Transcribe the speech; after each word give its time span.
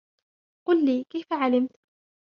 قل 0.67 0.85
لي, 0.85 1.03
كيف 1.03 1.33
علمتَ؟ 1.33 1.71